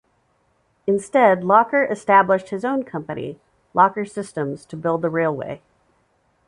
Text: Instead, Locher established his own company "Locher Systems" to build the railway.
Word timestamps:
Instead, 0.87 1.41
Locher 1.43 1.87
established 1.91 2.49
his 2.49 2.65
own 2.65 2.81
company 2.81 3.39
"Locher 3.75 4.09
Systems" 4.09 4.65
to 4.65 4.75
build 4.75 5.03
the 5.03 5.11
railway. 5.11 5.61